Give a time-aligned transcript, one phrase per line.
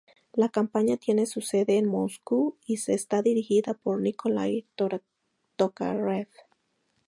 [0.33, 4.65] La compañía tiene su sede en Moscú y está dirigida por Nikolay
[5.57, 6.27] Tokarev.